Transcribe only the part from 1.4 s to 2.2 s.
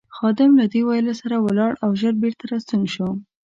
ولاړ او ژر